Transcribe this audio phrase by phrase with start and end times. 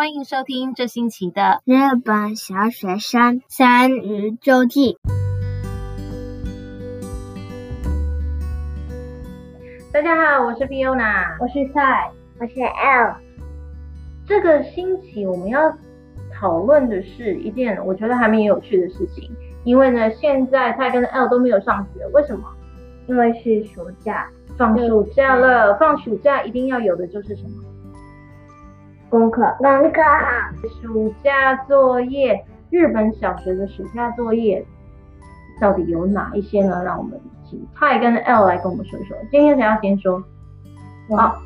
[0.00, 4.96] 欢迎收听这星期的日本小学生三日周记。
[9.92, 12.10] 大家好，我是 Fiona，我是蔡，
[12.40, 13.14] 我是 L。
[14.26, 15.70] 这个星期我们要
[16.32, 19.30] 讨论的是一件我觉得还蛮有趣的事情，
[19.64, 22.48] 因为呢，现在蔡跟 L 都没有上学，为什么？
[23.06, 27.69] 因为是暑假，放暑假了，放暑假一定要有的就是什么？
[29.09, 30.01] 功课，功课。
[30.81, 34.65] 暑假作业，日本小学的暑假作业
[35.61, 36.83] 到底有哪一些呢？
[36.83, 37.19] 让我们
[37.49, 39.15] 请蔡跟 L 来跟我们说一说。
[39.31, 40.23] 今天谁要先说？
[41.15, 41.41] 好，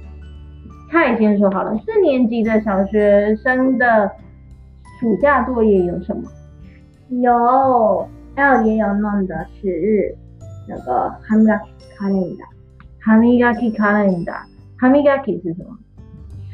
[0.92, 1.78] 蔡先说好了。
[1.86, 4.10] 四年级的小学生的
[5.00, 6.24] 暑假作业有什么？
[7.10, 10.16] 有，L 也有弄的是
[10.68, 12.50] 那个歯磨きカレンダー。
[13.02, 14.48] 歯磨きカレンダー。
[14.78, 15.78] 歯磨き是什么？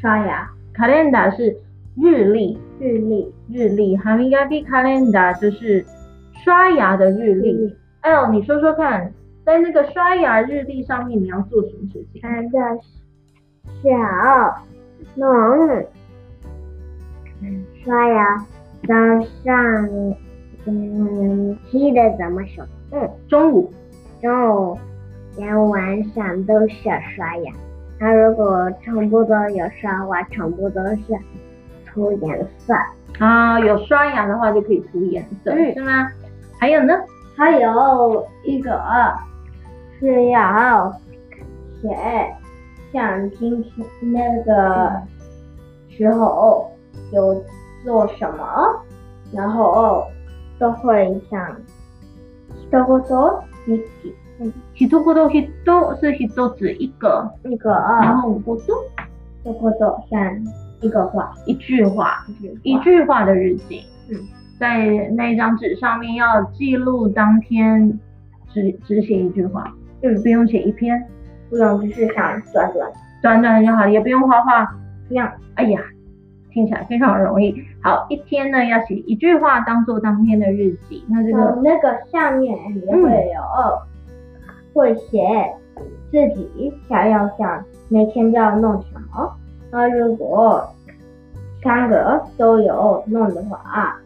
[0.02, 0.50] 刷牙。
[0.80, 1.58] 卡レンダ是
[1.96, 3.96] 日历，日历，日历。
[3.98, 5.86] 歯磨きカレンダ就是
[6.44, 7.76] 刷牙的日历。
[8.02, 9.14] L，你说说看，
[9.46, 12.22] 在那个刷牙日历上面你要做什么事情？
[12.22, 12.60] 它叫
[13.82, 13.90] 小
[15.16, 15.86] 农，
[17.84, 18.46] 刷牙。
[18.88, 18.94] 早
[19.44, 19.90] 上，
[20.66, 22.64] 嗯，记得怎么说？
[22.92, 23.74] 嗯，中午，
[24.22, 24.78] 中午，
[25.38, 27.52] 连晚上都是要刷牙。
[28.01, 31.03] 他如果全部都有刷的话，全部都是
[31.87, 32.75] 涂颜色
[33.19, 33.61] 啊。
[33.61, 36.11] 有刷牙的话就可以涂颜色，嗯、是吗？
[36.59, 36.95] 还有呢？
[37.37, 38.81] 还有一个
[39.99, 40.91] 是要
[41.83, 42.35] 写，
[42.91, 44.91] 像今天那个
[45.91, 46.71] 时候
[47.13, 47.45] 有
[47.85, 48.83] 做什么，
[49.31, 50.07] 然后
[50.59, 51.55] 都会像
[52.57, 52.81] 一言
[53.67, 54.91] 一嗯，一言
[55.31, 58.75] 一言是一字一个一个，然后过多，
[59.45, 60.43] 多过多三
[60.81, 62.25] 一个话，一句话，
[62.63, 63.83] 一句话的日记。
[64.11, 64.17] 嗯，
[64.59, 68.01] 在那张纸上面要记录当天
[68.49, 69.71] 只只写一句话，
[70.03, 71.07] 嗯，不用写一篇，
[71.51, 72.91] 不用就是像短短
[73.21, 74.75] 短短的就好了，也不用画画，
[75.11, 75.83] 这样，哎呀，
[76.51, 77.55] 听起来非常容易。
[77.83, 81.05] 好，一天呢要写一句话当做当天的日记。
[81.09, 83.43] 那这个那个下面也会有。
[83.43, 83.90] 嗯
[84.73, 85.21] 会写
[86.11, 89.37] 自己想要想每天都要弄什么，
[89.71, 90.65] 那如果
[91.63, 93.97] 三个都有弄的话，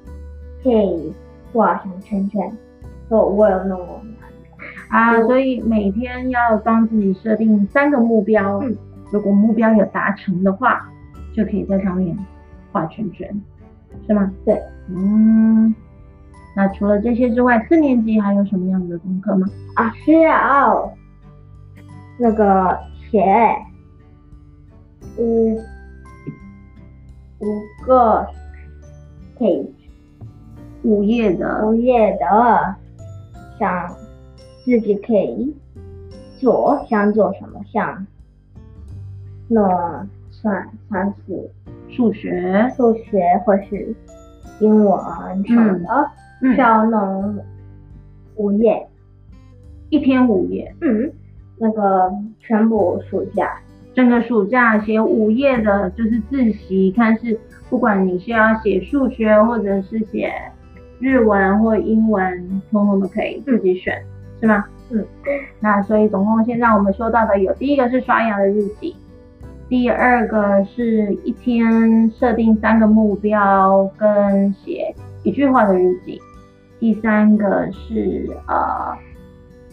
[0.63, 1.13] 可以
[1.53, 2.53] 画上圈圈，
[3.09, 4.01] 说我有弄过
[4.89, 5.21] 啊。
[5.23, 8.77] 所以每天要帮自己设定三个目标，嗯，
[9.11, 10.89] 如果目标有达成的话，
[11.35, 12.17] 就可以在上面
[12.73, 13.29] 画圈圈，
[14.07, 14.31] 是吗？
[14.45, 15.74] 对，嗯。
[16.56, 19.47] 那除了这些之外，四年级还有什么样子的功课吗？
[19.75, 20.92] 啊，需要
[22.19, 22.78] 那个
[23.10, 23.25] 写
[25.19, 25.56] 五
[27.41, 28.25] 五个
[29.37, 29.66] page
[30.84, 32.76] 五页的五页的，
[33.59, 33.92] 想
[34.65, 35.56] 自己可以
[36.38, 38.06] 做，想做什么，想
[39.48, 41.50] 那算算是
[41.88, 43.92] 数学、数学或是
[44.60, 45.86] 英文什么的。
[45.88, 47.38] 嗯需要弄
[48.37, 48.87] 五页，
[49.91, 50.75] 一天五页。
[50.81, 51.10] 嗯，
[51.59, 52.10] 那个
[52.41, 53.56] 全部暑假，
[53.94, 56.93] 整个暑假写五页的，就是自习。
[56.93, 57.38] 看是
[57.71, 60.33] 不管你是要写数学，或者是写
[60.99, 64.03] 日文或英文，通通都可以自己选，
[64.41, 64.65] 是吗？
[64.91, 65.04] 嗯。
[65.60, 68.94] 那所以总共现在我们说到的有第一个是刷牙的日记，
[69.69, 76.21] 第二个是一天设定三个目标跟写一句话的日记。
[76.84, 78.95] 第三个是呃，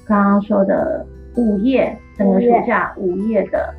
[0.05, 1.05] 刚刚说的
[1.35, 3.75] 午夜，整个暑假午夜的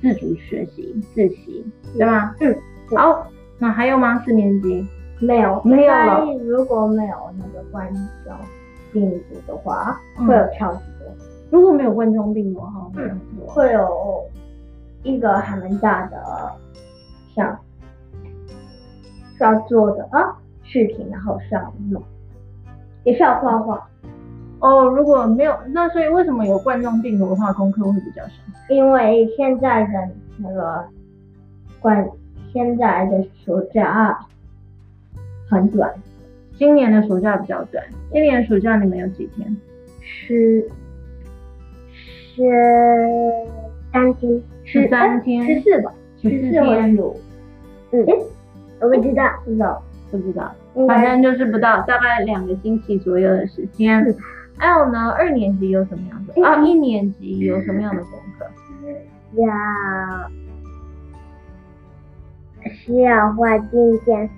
[0.00, 1.66] 自主学习自习，
[1.98, 2.32] 对吗？
[2.38, 2.56] 嗯。
[2.96, 3.26] 好，
[3.58, 4.22] 那还有吗？
[4.24, 4.86] 四年级
[5.18, 6.24] 没有，没有了。
[6.44, 7.92] 如果没有那个冠
[8.24, 8.38] 状
[8.92, 11.08] 病毒的话，嗯、会有超级多。
[11.50, 14.24] 如果没有冠状病毒的话，嗯，会有
[15.02, 16.16] 一个还蛮大的
[17.34, 17.58] 像
[19.36, 22.00] 需要做的啊视频，然后上弄。
[23.04, 23.88] 也需要画画
[24.60, 24.84] 哦。
[24.84, 28.32] 如果没有，那所以为什么有冠状病毒的话，功课会比较少？
[28.68, 30.08] 因为现在的
[30.38, 30.84] 那个
[31.80, 32.08] 冠，
[32.52, 34.18] 现在的暑假
[35.48, 35.92] 很短。
[36.58, 37.84] 今年的暑假比较短。
[38.12, 39.56] 今年暑假你们有几天？
[40.00, 40.68] 十
[42.34, 42.42] 十
[43.92, 46.96] 三天，十三天，十四吧，十四天。
[46.96, 48.06] 嗯，
[48.80, 49.82] 我不知道，不知道。
[50.18, 50.54] 不知道，
[50.86, 54.04] 反正就是不到大概两个星期左右的时间。
[54.58, 56.34] 还有呢，二年级有什么样的？
[56.44, 58.44] 啊，一年级有什么样的功课？
[59.32, 59.48] 要
[62.70, 64.28] 需要画今天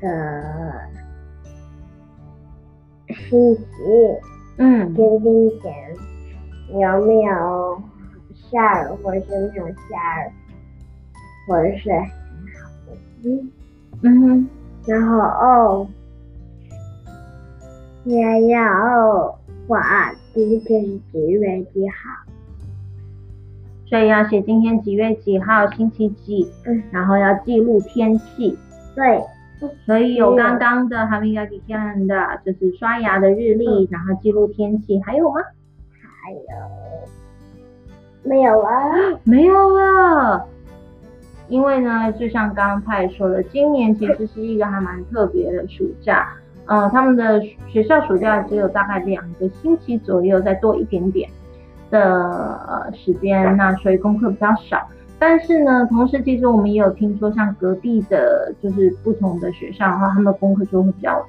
[0.00, 0.42] 的
[3.28, 3.62] 星期，
[4.56, 5.20] 嗯，今
[5.60, 5.94] 天
[6.80, 7.82] 有没有
[8.32, 10.32] 下儿，或者是没有下雨，
[11.46, 11.90] 或者是
[13.24, 13.52] 嗯
[14.02, 14.48] 嗯哼，
[14.86, 15.86] 然后哦，
[18.04, 21.94] 也要画今天是几月几号。
[23.86, 28.58] 所以要写今天几月几号，星期几，嗯，然后要记录天气。
[28.94, 29.24] 对，
[29.86, 35.40] 所以有刚刚的哈米嘎吉看的，就是刷牙的日历，嗯、然后记录天气，还有吗？
[36.22, 36.40] 还有，
[38.24, 40.46] 没有了，没有了。
[41.48, 46.28] 因为呢，就像刚刚派说的，今年其实是一个还蛮特别的暑假，
[46.66, 51.28] 呃，他们的学校暑假只有大概两个星期左右，再多一点点。
[51.90, 51.98] 的
[52.68, 54.86] 呃时间，那所以功课比较少，
[55.18, 61.24] 但是呢，同时其实我们也有听说，像隔壁的，就是不同的学校的话，他们的功课就会比较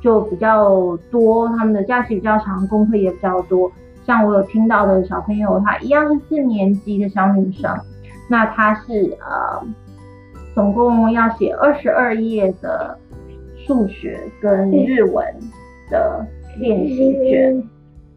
[0.00, 3.68] 就比较多，他们的假期比较长，功课也比较多。
[4.04, 7.76] 像我有听到的小朋友，他一样是四年级的小女生，
[8.28, 9.66] 那他是呃
[10.54, 12.98] 总共要写二十二页的
[13.56, 15.24] 数学跟日文
[15.90, 16.26] 的
[16.58, 17.62] 练习卷。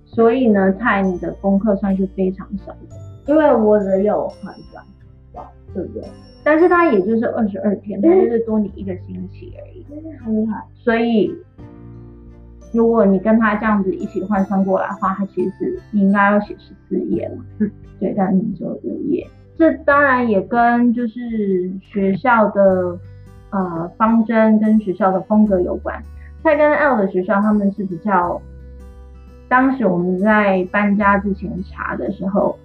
[0.06, 2.98] 所以呢，在你的功课上是非常少的，
[3.28, 4.84] 因为我只有很短，
[5.72, 6.04] 对不对？
[6.44, 10.66] 但是它也就是二十二天，它就是多你一个星期而已，真的很厉害。
[10.74, 11.32] 所以，
[12.74, 17.46] 如果你跟他这样子一起换算过来的话，他其实你应该要写十四页嘛。
[17.60, 17.70] 嗯，
[18.00, 19.28] 对，但你只有五页。
[19.60, 22.98] 这当然也跟就是学校的
[23.50, 26.02] 呃方针跟学校的风格有关。
[26.42, 28.42] 蔡跟 L 的学校，他们是比较。
[29.50, 32.58] 当时我们在搬家之前查的时候，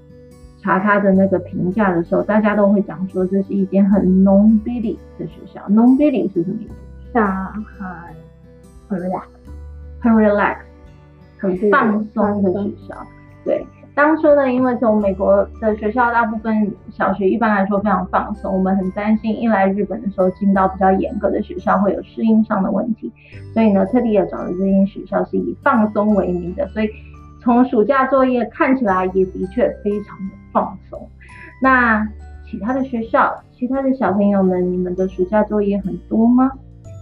[0.63, 5.61] 查他的那个评价的时候，大家都会讲说，这是一间很 non busy 的学校。
[5.69, 7.21] non busy 是什么意思？
[7.21, 9.25] 很很 relax，
[9.99, 10.59] 很 relax，
[11.39, 12.95] 很放松的学校。
[13.95, 23.13] 当初呢，因为从美国的学校，大部分小学一般来说非常放松，我们很担心一来日本的时候进到比较严格的学校会有适应上的问题，
[23.53, 26.89] 所以呢，特地也找了这间学校是以放松为名的，所以
[27.41, 31.09] 从暑假作业看起来也的确非常的放松。
[31.63, 32.05] 那
[32.51, 36.51] 其他的学校，其他的小朋友们，你们的暑假作业很多吗？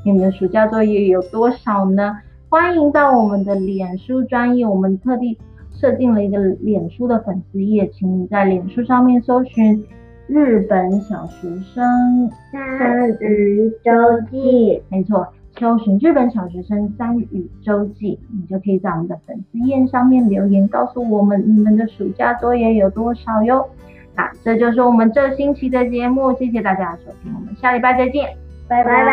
[0.04, 2.18] 你们的暑假作业有多少呢？
[2.50, 5.38] 欢迎到我们的脸书专业，我们特地。
[5.82, 9.84] 设定了一个脸书的粉丝页，请你在脸书上面搜寻
[10.28, 13.90] “日本小学生三语周
[14.30, 15.26] 记”，没错，
[15.58, 23.68] 搜寻“日本小学生三语周记”，你就可以在我们的粉丝页上面留言，告诉我们你们的暑假作业有多少哟。
[24.14, 28.28] 那这就是我们这星期的节目，谢谢大家的收听，我们下礼拜再见，
[28.68, 29.12] 拜拜拜。